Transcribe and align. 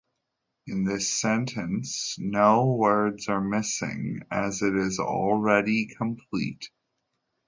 In 0.65 0.83
this 0.83 1.07
sentence, 1.13 2.15
no 2.17 2.73
words 2.73 3.27
are 3.29 3.39
missing, 3.39 4.21
as 4.31 4.63
it 4.63 4.75
is 4.75 4.97
already 4.97 5.91
complete. 5.95 6.71